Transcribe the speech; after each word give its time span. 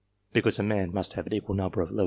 because 0.33 0.57
a 0.57 0.63
man 0.63 0.91
must 0.91 1.13
have 1.13 1.27
an 1.27 1.33
equal 1.33 1.53
number 1.53 1.79
of 1.79 1.89
g. 1.91 1.99